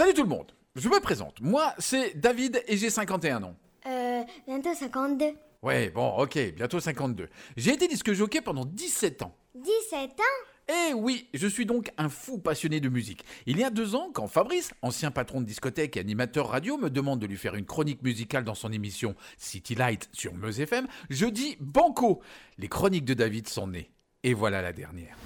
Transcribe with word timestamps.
Salut 0.00 0.14
tout 0.14 0.22
le 0.22 0.30
monde, 0.30 0.50
je 0.76 0.88
me 0.88 0.98
présente. 0.98 1.42
Moi, 1.42 1.74
c'est 1.78 2.18
David 2.18 2.64
et 2.66 2.78
j'ai 2.78 2.88
51 2.88 3.42
ans. 3.42 3.54
Euh, 3.84 4.22
bientôt 4.48 4.72
52. 4.72 5.26
Ouais, 5.60 5.90
bon, 5.90 6.16
ok, 6.16 6.38
bientôt 6.56 6.80
52. 6.80 7.28
J'ai 7.58 7.74
été 7.74 7.86
disque 7.86 8.10
jockey 8.14 8.40
pendant 8.40 8.64
17 8.64 9.20
ans. 9.20 9.36
17 9.56 10.12
ans? 10.18 10.72
Eh 10.72 10.94
oui, 10.94 11.28
je 11.34 11.46
suis 11.46 11.66
donc 11.66 11.92
un 11.98 12.08
fou 12.08 12.38
passionné 12.38 12.80
de 12.80 12.88
musique. 12.88 13.26
Il 13.44 13.58
y 13.58 13.62
a 13.62 13.68
deux 13.68 13.94
ans, 13.94 14.08
quand 14.14 14.26
Fabrice, 14.26 14.72
ancien 14.80 15.10
patron 15.10 15.42
de 15.42 15.46
discothèque 15.46 15.98
et 15.98 16.00
animateur 16.00 16.48
radio, 16.48 16.78
me 16.78 16.88
demande 16.88 17.20
de 17.20 17.26
lui 17.26 17.36
faire 17.36 17.54
une 17.54 17.66
chronique 17.66 18.02
musicale 18.02 18.44
dans 18.44 18.54
son 18.54 18.72
émission 18.72 19.14
City 19.36 19.74
Light 19.74 20.08
sur 20.14 20.32
Meuse 20.32 20.60
FM, 20.60 20.86
je 21.10 21.26
dis 21.26 21.58
banco. 21.60 22.22
Les 22.56 22.68
chroniques 22.68 23.04
de 23.04 23.12
David 23.12 23.50
sont 23.50 23.66
nées. 23.66 23.90
Et 24.22 24.32
voilà 24.32 24.62
la 24.62 24.72
dernière. 24.72 25.18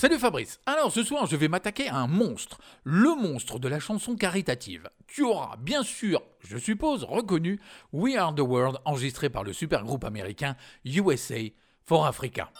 Salut 0.00 0.18
Fabrice. 0.18 0.60
Alors 0.64 0.90
ce 0.90 1.02
soir, 1.02 1.26
je 1.26 1.36
vais 1.36 1.48
m'attaquer 1.48 1.86
à 1.88 1.96
un 1.96 2.06
monstre, 2.06 2.58
le 2.84 3.14
monstre 3.20 3.58
de 3.58 3.68
la 3.68 3.78
chanson 3.78 4.16
caritative. 4.16 4.88
Tu 5.06 5.22
auras 5.22 5.56
bien 5.58 5.82
sûr, 5.82 6.22
je 6.40 6.56
suppose, 6.56 7.04
reconnu 7.04 7.60
We 7.92 8.16
Are 8.16 8.34
the 8.34 8.40
World 8.40 8.78
enregistré 8.86 9.28
par 9.28 9.44
le 9.44 9.52
super 9.52 9.84
groupe 9.84 10.04
américain 10.04 10.56
USA 10.86 11.50
for 11.84 12.06
Africa. 12.06 12.50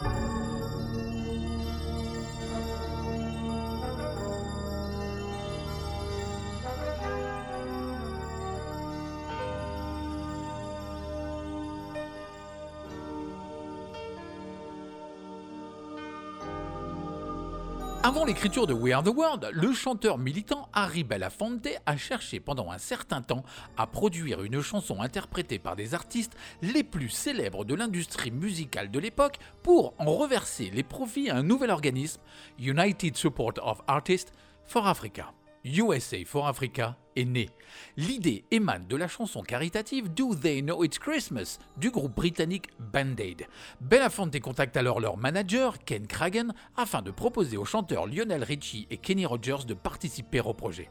Avant 18.02 18.24
l'écriture 18.24 18.66
de 18.66 18.72
We 18.72 18.94
Are 18.94 19.02
the 19.02 19.14
World, 19.14 19.50
le 19.52 19.74
chanteur 19.74 20.16
militant 20.16 20.70
Harry 20.72 21.04
Belafonte 21.04 21.68
a 21.84 21.98
cherché 21.98 22.40
pendant 22.40 22.70
un 22.70 22.78
certain 22.78 23.20
temps 23.20 23.42
à 23.76 23.86
produire 23.86 24.42
une 24.42 24.62
chanson 24.62 25.02
interprétée 25.02 25.58
par 25.58 25.76
des 25.76 25.92
artistes 25.92 26.34
les 26.62 26.82
plus 26.82 27.10
célèbres 27.10 27.66
de 27.66 27.74
l'industrie 27.74 28.30
musicale 28.30 28.90
de 28.90 28.98
l'époque 28.98 29.38
pour 29.62 29.92
en 29.98 30.06
reverser 30.06 30.70
les 30.72 30.82
profits 30.82 31.28
à 31.28 31.36
un 31.36 31.42
nouvel 31.42 31.70
organisme, 31.70 32.22
United 32.58 33.18
Support 33.18 33.54
of 33.62 33.82
Artists 33.86 34.32
for 34.64 34.86
Africa. 34.86 35.34
USA 35.64 36.24
for 36.24 36.48
Africa 36.48 36.96
est 37.16 37.24
né. 37.24 37.50
L'idée 37.96 38.44
émane 38.50 38.86
de 38.86 38.96
la 38.96 39.08
chanson 39.08 39.42
caritative 39.42 40.08
Do 40.08 40.34
They 40.34 40.62
Know 40.62 40.82
It's 40.84 40.98
Christmas 40.98 41.58
du 41.76 41.90
groupe 41.90 42.14
britannique 42.14 42.68
Band-Aid. 42.78 43.46
Belafonte 43.80 44.40
contacte 44.40 44.76
alors 44.78 45.00
leur 45.00 45.18
manager, 45.18 45.78
Ken 45.84 46.06
Cragen, 46.06 46.54
afin 46.76 47.02
de 47.02 47.10
proposer 47.10 47.58
aux 47.58 47.66
chanteurs 47.66 48.06
Lionel 48.06 48.42
Richie 48.42 48.86
et 48.90 48.96
Kenny 48.96 49.26
Rogers 49.26 49.66
de 49.66 49.74
participer 49.74 50.40
au 50.40 50.54
projet. 50.54 50.88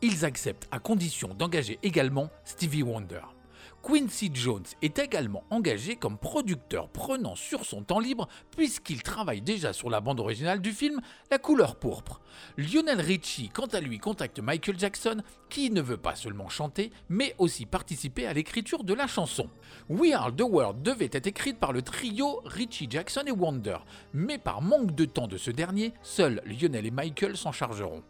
Ils 0.00 0.24
acceptent 0.24 0.66
à 0.72 0.80
condition 0.80 1.28
d'engager 1.34 1.78
également 1.84 2.28
Stevie 2.44 2.82
Wonder. 2.82 3.20
Quincy 3.82 4.30
Jones 4.32 4.62
est 4.80 5.00
également 5.00 5.42
engagé 5.50 5.96
comme 5.96 6.16
producteur 6.16 6.88
prenant 6.88 7.34
sur 7.34 7.64
son 7.64 7.82
temps 7.82 7.98
libre 7.98 8.28
puisqu'il 8.56 9.02
travaille 9.02 9.40
déjà 9.40 9.72
sur 9.72 9.90
la 9.90 10.00
bande 10.00 10.20
originale 10.20 10.60
du 10.60 10.70
film 10.70 11.00
La 11.32 11.38
couleur 11.38 11.74
pourpre. 11.74 12.20
Lionel 12.56 13.00
Richie, 13.00 13.48
quant 13.48 13.66
à 13.66 13.80
lui, 13.80 13.98
contacte 13.98 14.38
Michael 14.38 14.78
Jackson 14.78 15.22
qui 15.50 15.70
ne 15.70 15.82
veut 15.82 15.96
pas 15.96 16.14
seulement 16.14 16.48
chanter 16.48 16.92
mais 17.08 17.34
aussi 17.38 17.66
participer 17.66 18.24
à 18.26 18.32
l'écriture 18.32 18.84
de 18.84 18.94
la 18.94 19.08
chanson. 19.08 19.50
We 19.88 20.12
Are 20.12 20.34
the 20.34 20.42
World 20.42 20.82
devait 20.82 21.10
être 21.12 21.26
écrite 21.26 21.58
par 21.58 21.72
le 21.72 21.82
trio 21.82 22.40
Richie 22.44 22.86
Jackson 22.88 23.24
et 23.26 23.32
Wonder, 23.32 23.78
mais 24.14 24.38
par 24.38 24.62
manque 24.62 24.94
de 24.94 25.06
temps 25.06 25.26
de 25.26 25.36
ce 25.36 25.50
dernier, 25.50 25.92
seuls 26.02 26.40
Lionel 26.46 26.86
et 26.86 26.90
Michael 26.92 27.36
s'en 27.36 27.50
chargeront. 27.50 28.04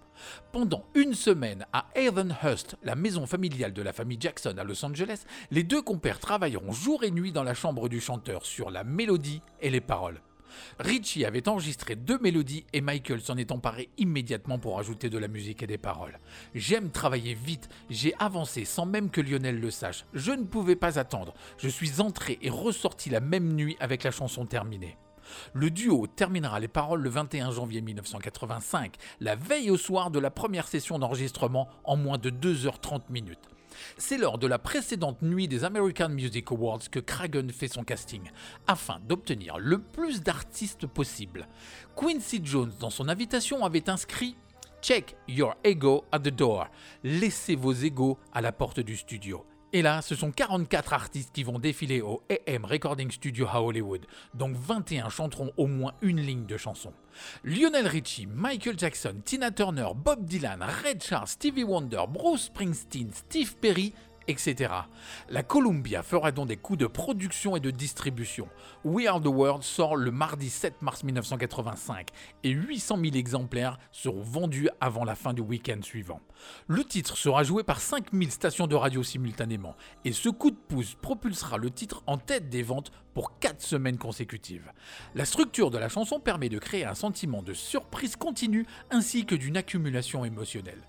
Pendant 0.52 0.84
une 0.94 1.14
semaine 1.14 1.66
à 1.72 1.86
Havenhurst, 1.96 2.76
la 2.82 2.94
maison 2.94 3.26
familiale 3.26 3.72
de 3.72 3.82
la 3.82 3.92
famille 3.92 4.18
Jackson 4.20 4.54
à 4.58 4.64
Los 4.64 4.84
Angeles, 4.84 5.24
les 5.50 5.62
deux 5.62 5.82
compères 5.82 6.20
travailleront 6.20 6.72
jour 6.72 7.04
et 7.04 7.10
nuit 7.10 7.32
dans 7.32 7.42
la 7.42 7.54
chambre 7.54 7.88
du 7.88 8.00
chanteur 8.00 8.44
sur 8.44 8.70
la 8.70 8.84
mélodie 8.84 9.42
et 9.60 9.70
les 9.70 9.80
paroles. 9.80 10.20
Richie 10.78 11.24
avait 11.24 11.48
enregistré 11.48 11.96
deux 11.96 12.18
mélodies 12.18 12.64
et 12.72 12.80
Michael 12.80 13.20
s'en 13.20 13.36
est 13.36 13.52
emparé 13.52 13.88
immédiatement 13.98 14.58
pour 14.58 14.78
ajouter 14.78 15.10
de 15.10 15.18
la 15.18 15.28
musique 15.28 15.62
et 15.62 15.66
des 15.66 15.78
paroles. 15.78 16.18
J'aime 16.54 16.90
travailler 16.90 17.34
vite, 17.34 17.68
j'ai 17.90 18.14
avancé 18.18 18.64
sans 18.64 18.86
même 18.86 19.10
que 19.10 19.20
Lionel 19.20 19.60
le 19.60 19.70
sache. 19.70 20.04
Je 20.12 20.32
ne 20.32 20.44
pouvais 20.44 20.76
pas 20.76 20.98
attendre. 20.98 21.34
Je 21.58 21.68
suis 21.68 22.00
entré 22.00 22.38
et 22.42 22.50
ressorti 22.50 23.10
la 23.10 23.20
même 23.20 23.52
nuit 23.52 23.76
avec 23.80 24.02
la 24.02 24.10
chanson 24.10 24.46
terminée. 24.46 24.96
Le 25.52 25.70
duo 25.70 26.06
terminera 26.06 26.60
les 26.60 26.68
paroles 26.68 27.02
le 27.02 27.10
21 27.10 27.50
janvier 27.50 27.80
1985, 27.80 28.96
la 29.20 29.36
veille 29.36 29.70
au 29.70 29.76
soir 29.76 30.10
de 30.10 30.18
la 30.18 30.30
première 30.30 30.68
session 30.68 30.98
d'enregistrement 30.98 31.68
en 31.84 31.96
moins 31.96 32.18
de 32.18 32.30
2h30 32.30 33.02
minutes. 33.10 33.48
C'est 33.96 34.18
lors 34.18 34.38
de 34.38 34.46
la 34.46 34.58
précédente 34.58 35.22
nuit 35.22 35.48
des 35.48 35.64
American 35.64 36.10
Music 36.10 36.50
Awards 36.50 36.90
que 36.90 37.00
Cragen 37.00 37.50
fait 37.50 37.68
son 37.68 37.84
casting, 37.84 38.30
afin 38.66 39.00
d'obtenir 39.08 39.58
le 39.58 39.78
plus 39.78 40.22
d'artistes 40.22 40.86
possible. 40.86 41.48
Quincy 41.96 42.40
Jones, 42.44 42.72
dans 42.80 42.90
son 42.90 43.08
invitation, 43.08 43.64
avait 43.64 43.88
inscrit 43.88 44.36
Check 44.82 45.16
your 45.28 45.54
ego 45.62 46.04
at 46.10 46.20
the 46.20 46.28
door. 46.28 46.66
Laissez 47.04 47.54
vos 47.54 47.72
égos 47.72 48.18
à 48.32 48.40
la 48.40 48.50
porte 48.50 48.80
du 48.80 48.96
studio. 48.96 49.46
Et 49.74 49.80
là, 49.80 50.02
ce 50.02 50.14
sont 50.14 50.32
44 50.32 50.92
artistes 50.92 51.30
qui 51.32 51.44
vont 51.44 51.58
défiler 51.58 52.02
au 52.02 52.22
AM 52.28 52.66
Recording 52.66 53.10
Studio 53.10 53.46
à 53.50 53.62
Hollywood, 53.62 54.04
donc 54.34 54.54
21 54.54 55.08
chanteront 55.08 55.50
au 55.56 55.66
moins 55.66 55.94
une 56.02 56.20
ligne 56.20 56.44
de 56.44 56.58
chanson. 56.58 56.92
Lionel 57.42 57.86
Richie, 57.86 58.26
Michael 58.26 58.78
Jackson, 58.78 59.14
Tina 59.24 59.50
Turner, 59.50 59.88
Bob 59.96 60.26
Dylan, 60.26 60.62
Red 60.84 61.02
Charles, 61.02 61.28
Stevie 61.28 61.64
Wonder, 61.64 62.02
Bruce 62.06 62.44
Springsteen, 62.44 63.12
Steve 63.14 63.56
Perry 63.56 63.94
etc. 64.28 64.72
La 65.28 65.42
Columbia 65.42 66.02
fera 66.02 66.32
donc 66.32 66.48
des 66.48 66.56
coûts 66.56 66.76
de 66.76 66.86
production 66.86 67.56
et 67.56 67.60
de 67.60 67.70
distribution. 67.70 68.48
We 68.84 69.06
Are 69.06 69.20
the 69.20 69.26
World 69.26 69.62
sort 69.62 69.96
le 69.96 70.10
mardi 70.10 70.50
7 70.50 70.82
mars 70.82 71.04
1985 71.04 72.08
et 72.44 72.50
800 72.50 72.98
000 73.02 73.16
exemplaires 73.16 73.78
seront 73.90 74.22
vendus 74.22 74.68
avant 74.80 75.04
la 75.04 75.14
fin 75.14 75.32
du 75.32 75.42
week-end 75.42 75.80
suivant. 75.82 76.20
Le 76.66 76.84
titre 76.84 77.16
sera 77.16 77.42
joué 77.44 77.62
par 77.62 77.80
5000 77.80 78.30
stations 78.30 78.66
de 78.66 78.74
radio 78.74 79.02
simultanément 79.02 79.76
et 80.04 80.12
ce 80.12 80.28
coup 80.28 80.50
de 80.50 80.56
pouce 80.56 80.94
propulsera 80.94 81.58
le 81.58 81.70
titre 81.70 82.02
en 82.06 82.18
tête 82.18 82.48
des 82.48 82.62
ventes 82.62 82.92
pour 83.14 83.38
4 83.38 83.60
semaines 83.60 83.98
consécutives. 83.98 84.72
La 85.14 85.24
structure 85.24 85.70
de 85.70 85.78
la 85.78 85.88
chanson 85.88 86.20
permet 86.20 86.48
de 86.48 86.58
créer 86.58 86.84
un 86.84 86.94
sentiment 86.94 87.42
de 87.42 87.52
surprise 87.52 88.16
continue 88.16 88.66
ainsi 88.90 89.26
que 89.26 89.34
d'une 89.34 89.56
accumulation 89.56 90.24
émotionnelle. 90.24 90.82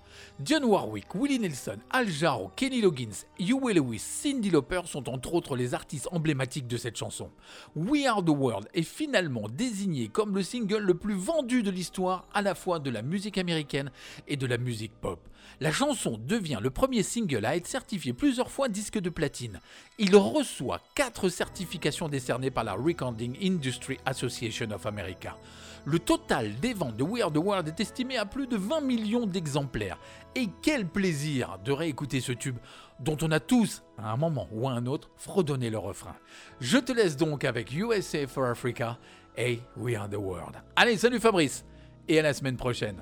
John 0.43 0.63
Warwick, 0.63 1.13
Willie 1.15 1.39
Nelson, 1.39 1.77
Al 1.89 2.09
Jarreau, 2.09 2.51
Kenny 2.55 2.81
Loggins, 2.81 3.25
Huey 3.39 3.73
Lewis, 3.73 3.99
Cindy 3.99 4.49
Lauper 4.49 4.81
sont 4.85 5.09
entre 5.09 5.33
autres 5.33 5.55
les 5.55 5.73
artistes 5.73 6.07
emblématiques 6.11 6.67
de 6.67 6.77
cette 6.77 6.97
chanson. 6.97 7.29
We 7.75 8.05
Are 8.05 8.23
the 8.23 8.29
World 8.29 8.67
est 8.73 8.83
finalement 8.83 9.47
désigné 9.49 10.07
comme 10.07 10.35
le 10.35 10.43
single 10.43 10.83
le 10.83 10.95
plus 10.95 11.15
vendu 11.15 11.63
de 11.63 11.71
l'histoire 11.71 12.27
à 12.33 12.41
la 12.41 12.55
fois 12.55 12.79
de 12.79 12.89
la 12.89 13.01
musique 13.01 13.37
américaine 13.37 13.91
et 14.27 14.37
de 14.37 14.45
la 14.45 14.57
musique 14.57 14.93
pop. 14.99 15.19
La 15.59 15.71
chanson 15.71 16.19
devient 16.19 16.59
le 16.61 16.69
premier 16.69 17.03
single 17.03 17.45
à 17.45 17.55
être 17.55 17.67
certifié 17.67 18.13
plusieurs 18.13 18.51
fois 18.51 18.67
disque 18.69 18.99
de 18.99 19.09
platine. 19.09 19.59
Il 19.97 20.15
reçoit 20.15 20.81
4 20.95 21.29
certifications 21.29 22.09
décernées 22.09 22.51
par 22.51 22.63
la 22.63 22.73
Recording 22.73 23.37
Industry 23.41 23.97
Association 24.05 24.71
of 24.71 24.85
America. 24.85 25.37
Le 25.85 25.99
total 25.99 26.55
des 26.61 26.73
ventes 26.73 26.95
de 26.95 27.03
We 27.03 27.21
Are 27.21 27.31
the 27.31 27.37
World 27.37 27.67
est 27.67 27.79
estimé 27.79 28.17
à 28.17 28.25
plus 28.25 28.47
de 28.47 28.55
20 28.55 28.81
millions 28.81 29.27
d'exemplaires. 29.27 29.97
Et 30.33 30.47
quel 30.61 30.87
plaisir 30.87 31.59
de 31.63 31.71
réécouter 31.71 32.21
ce 32.21 32.31
tube 32.31 32.57
dont 32.99 33.17
on 33.21 33.31
a 33.31 33.39
tous, 33.39 33.83
à 33.97 34.11
un 34.11 34.17
moment 34.17 34.47
ou 34.51 34.67
à 34.67 34.71
un 34.71 34.85
autre, 34.85 35.09
fredonné 35.17 35.69
le 35.69 35.77
refrain. 35.77 36.15
Je 36.61 36.77
te 36.77 36.93
laisse 36.93 37.17
donc 37.17 37.43
avec 37.43 37.73
USA 37.73 38.25
for 38.27 38.45
Africa 38.45 38.97
et 39.37 39.59
We 39.75 39.95
Are 39.95 40.09
the 40.09 40.15
World. 40.15 40.55
Allez, 40.75 40.97
salut 40.97 41.19
Fabrice 41.19 41.65
et 42.07 42.19
à 42.19 42.21
la 42.21 42.33
semaine 42.33 42.57
prochaine. 42.57 43.01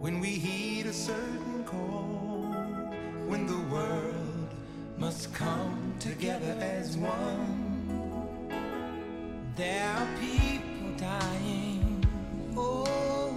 When 0.00 0.20
we 0.20 0.28
heed 0.28 0.86
a 0.86 0.92
certain 0.92 1.64
call, 1.64 2.52
when 3.26 3.46
the 3.46 3.58
world 3.74 4.54
must 4.98 5.32
come 5.34 5.94
together 5.98 6.54
as 6.60 6.96
one. 6.96 7.62
There 9.56 9.88
are 9.88 10.06
people 10.20 10.92
dying. 10.98 12.04
Oh, 12.56 12.84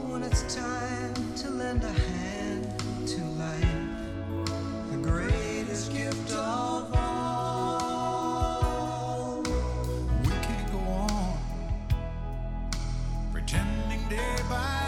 when 0.07 0.23
it's 0.23 0.43
time 0.53 1.33
to 1.35 1.49
lend 1.49 1.83
a 1.83 1.91
hand 1.91 2.67
to 3.07 3.23
life, 3.45 3.65
the 4.91 4.97
greatest 4.97 5.93
gift 5.93 6.31
of 6.33 6.93
all. 6.93 8.21
We 10.23 10.29
can't 10.41 10.71
go 10.71 10.79
on 10.79 11.37
pretending 13.31 14.07
day 14.09 14.35
by 14.49 14.78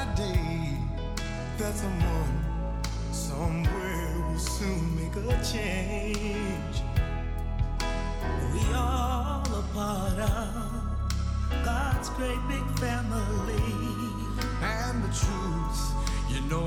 that 1.62 1.76
someone 1.76 2.84
somewhere 3.12 4.16
will 4.28 4.40
soon 4.40 4.96
make 4.96 5.16
a 5.16 5.44
change. 5.44 6.76
We 8.52 8.74
all 8.74 9.44
a 9.46 9.64
part 9.72 10.20
of 10.20 11.64
God's 11.64 12.10
great 12.18 12.42
big 12.48 12.66
family. 12.80 13.62
And 14.64 15.04
the 15.04 15.14
truth, 15.24 15.82
you 16.30 16.42
know, 16.50 16.66